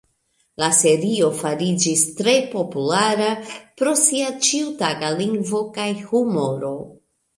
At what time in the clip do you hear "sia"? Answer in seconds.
4.05-4.33